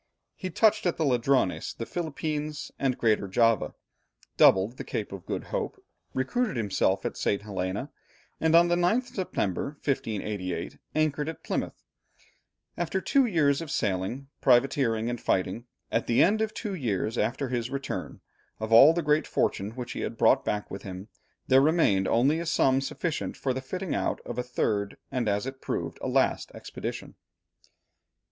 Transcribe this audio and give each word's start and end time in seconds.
He 0.35 0.49
touched 0.49 0.87
at 0.87 0.97
the 0.97 1.05
Ladrones, 1.05 1.75
the 1.75 1.85
Philippines, 1.85 2.71
and 2.79 2.97
Greater 2.97 3.27
Java, 3.27 3.75
doubled 4.35 4.77
the 4.77 4.83
Cape 4.83 5.11
of 5.11 5.27
Good 5.27 5.43
Hope, 5.53 5.79
recruited 6.15 6.57
himself 6.57 7.05
at 7.05 7.15
St. 7.15 7.43
Helena, 7.43 7.91
and 8.39 8.55
on 8.55 8.67
the 8.67 8.75
9th 8.75 9.13
September, 9.13 9.77
1588, 9.85 10.79
anchored 10.95 11.29
at 11.29 11.43
Plymouth, 11.43 11.83
after 12.75 12.99
two 12.99 13.27
years 13.27 13.61
of 13.61 13.69
sailing, 13.69 14.27
privateering, 14.41 15.07
and 15.07 15.21
fighting. 15.21 15.65
At 15.91 16.07
the 16.07 16.23
end 16.23 16.41
of 16.41 16.55
two 16.55 16.73
years 16.73 17.15
after 17.15 17.49
his 17.49 17.69
return, 17.69 18.21
of 18.59 18.73
all 18.73 18.93
the 18.93 19.03
great 19.03 19.27
fortune 19.27 19.69
which 19.75 19.91
he 19.91 19.99
had 19.99 20.17
brought 20.17 20.43
back 20.43 20.71
with 20.71 20.81
him, 20.81 21.09
there 21.47 21.61
remained 21.61 22.07
only 22.07 22.39
a 22.39 22.47
sum 22.47 22.81
sufficient 22.81 23.37
for 23.37 23.53
the 23.53 23.61
fitting 23.61 23.93
out 23.93 24.19
of 24.21 24.39
a 24.39 24.41
third, 24.41 24.97
and 25.11 25.29
as 25.29 25.45
it 25.45 25.61
proved, 25.61 25.99
a 26.01 26.07
last 26.07 26.49
expedition. 26.55 27.13